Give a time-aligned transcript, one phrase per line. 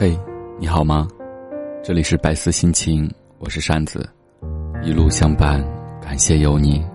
[0.00, 0.16] 嘿，
[0.60, 1.08] 你好吗？
[1.82, 4.08] 这里是白丝心情，我是扇子，
[4.80, 5.60] 一路相伴，
[6.00, 6.86] 感谢有你。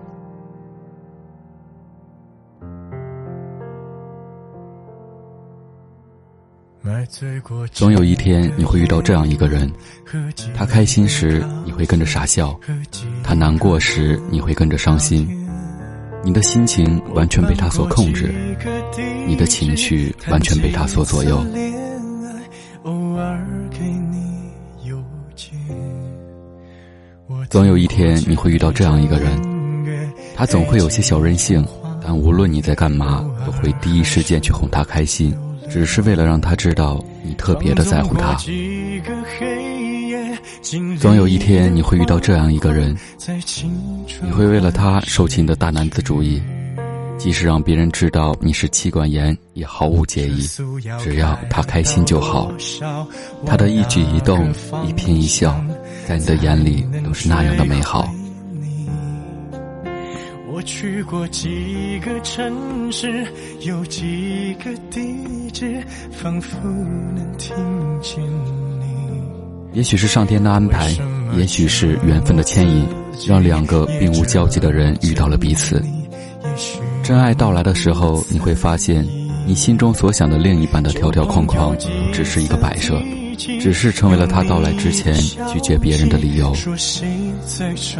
[7.72, 9.70] 总有一天你会遇到这样一个人，
[10.54, 12.58] 他开心时你会跟着傻笑，
[13.22, 15.28] 他难过时你会跟着伤心，
[16.24, 18.32] 你的心情完全被他所控制，
[19.26, 21.44] 你的情绪完全被他所左右。
[22.84, 24.50] 偶尔给你
[24.84, 25.02] 有
[27.48, 29.42] 总有一天你会遇到这样一个人，
[30.36, 31.66] 他总会有些小任性，
[32.02, 35.34] 但无论你在干嘛，都会第一时间去哄他开心，
[35.70, 38.36] 只是为了让他知道你特别的在乎他。
[40.98, 42.94] 总有一天你会遇到这样一个人，
[44.22, 46.42] 你会为了他受尽的大男子主义。
[47.24, 50.46] 即使让别人知道你是妻管严，也毫无介意，
[51.02, 52.52] 只要他开心就好。
[53.46, 54.52] 他的一举一动、
[54.86, 55.58] 一颦一笑，
[56.06, 58.06] 在你的眼里都是那样的美好。
[60.52, 63.26] 我去过几个城市，
[63.62, 65.82] 有几个地址，
[66.12, 66.58] 仿佛
[67.16, 67.56] 能听
[68.02, 69.72] 见你。
[69.72, 70.94] 也许是上天的安排，
[71.38, 72.86] 也许是缘分的牵引，
[73.26, 75.82] 让两个并无交集的人遇到了彼此。
[77.04, 79.06] 真爱到来的时候，你会发现，
[79.46, 81.76] 你心中所想的另一半的条条框框，
[82.14, 82.98] 只是一个摆设，
[83.60, 85.14] 只是成为了他到来之前
[85.52, 86.50] 拒绝别人的理由。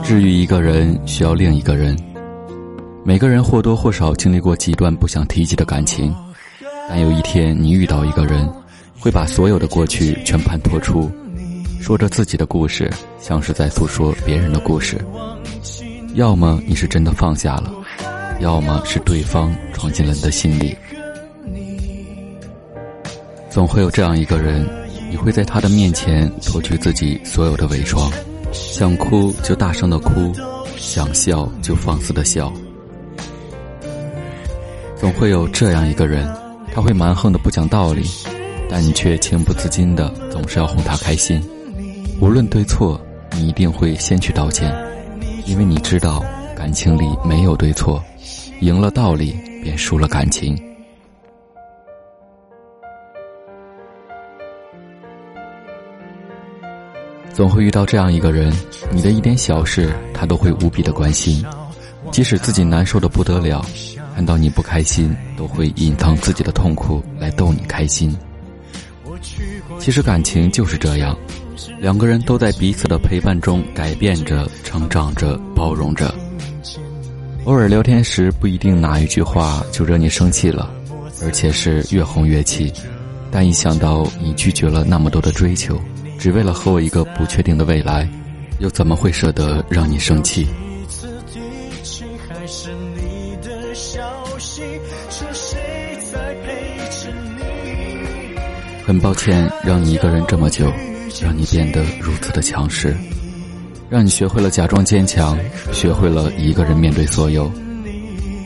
[0.03, 1.95] 治愈一个人需要另一个人，
[3.05, 6.11] 每个人或多或少经历过几段不想提及的感情，
[6.89, 8.51] 但有一天你遇到一个人，
[8.99, 11.11] 会把所有的过去全盘托出，
[11.79, 14.99] 说着自己的故事，像是在诉说别人的故事。
[16.15, 17.71] 要么你是真的放下了。
[18.45, 20.77] 要么是对方闯进了你的心里，
[23.49, 24.69] 总会有这样一个人，
[25.11, 28.13] 你会在他的面前脱去自己所有的伪装，
[28.53, 30.31] 想哭就大声的哭，
[30.77, 32.53] 想笑就放肆的笑。
[34.95, 36.31] 总会有这样一个人，
[36.71, 38.05] 他会蛮横的不讲道理，
[38.69, 41.43] 但你却情不自禁的总是要哄他开心，
[42.21, 43.01] 无论对错，
[43.33, 44.71] 你一定会先去道歉，
[45.47, 46.23] 因为你知道
[46.55, 48.05] 感情里没有对错。
[48.61, 50.57] 赢了道理，便输了感情。
[57.33, 58.53] 总会遇到这样一个人，
[58.93, 61.45] 你的一点小事，他都会无比的关心，
[62.13, 63.65] 即使自己难受的不得了，
[64.15, 68.17] 看到你不开心，都会隐藏自己的痛苦来逗你开心。
[69.81, 71.19] 其实感情就是这样，
[71.81, 76.15] 两个人都在彼此的陪伴中改变着、成长着、包容着。
[77.45, 80.71] 偶尔聊天时，不一定哪一句话就惹你生气了，
[81.23, 82.73] 而且是越哄越气。
[83.31, 85.79] 但一想到你拒绝了那么多的追求，
[86.19, 88.09] 只为了和我一个不确定的未来，
[88.61, 90.47] 又怎么会舍得让你生气？
[98.87, 100.73] 很抱歉让你一个人这么久，
[101.21, 102.97] 让你变得如此的强势。
[103.95, 105.39] 让你学会了假装坚强，
[105.73, 107.49] 学会了一个人面对所有。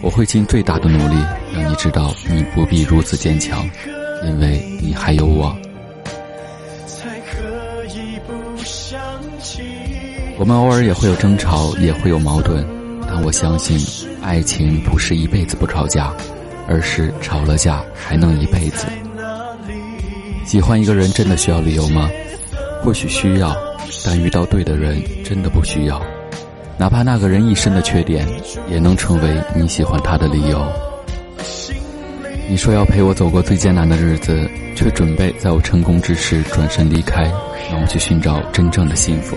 [0.02, 1.14] 我会尽最大的努力，
[1.54, 3.66] 让你知道你不必如此坚强，
[4.26, 5.56] 因为你还有我。
[10.38, 12.62] 我们偶尔也会有争吵，也会有矛盾，
[13.08, 13.80] 但我相信，
[14.20, 16.12] 爱情不是一辈子不吵架，
[16.68, 18.86] 而是吵了架还能一辈子。
[20.44, 22.10] 喜欢一个人真的需要理由吗？
[22.82, 23.56] 或许需要。
[24.04, 26.00] 但遇到对的人，真的不需要，
[26.78, 28.26] 哪怕那个人一身的缺点，
[28.70, 30.64] 也能成为你喜欢他的理由。
[32.48, 37.24] 你说要陪我走过最艰难的日子，却准备在我成功之时转身离开，
[37.70, 39.36] 让我去寻找真正的幸福。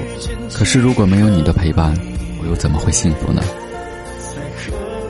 [0.54, 1.94] 可是如果没有你的陪伴，
[2.42, 3.42] 我又怎么会幸福呢？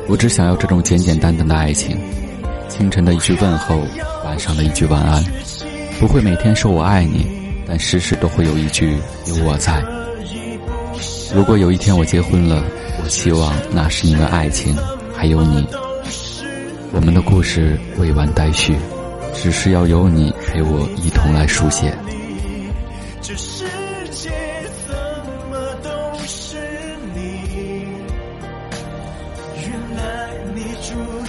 [0.07, 1.95] 我只想要这种简简单单的爱情，
[2.67, 3.79] 清晨的一句问候，
[4.25, 5.23] 晚上的一句晚安，
[5.99, 7.40] 不会每天说我爱你。
[7.71, 8.97] 但时时都会有一句
[9.27, 9.81] 有我在。
[11.33, 12.61] 如果有一天我结婚了，
[13.01, 14.75] 我希望那是因为爱情，
[15.15, 15.65] 还有你。
[16.91, 18.75] 我们的故事未完待续，
[19.33, 21.97] 只是要有你陪我一同来书写。
[23.21, 23.63] 这世
[24.11, 24.29] 界
[24.85, 24.93] 怎
[25.49, 26.57] 么都是
[27.15, 27.85] 你？
[29.61, 31.20] 原来你住。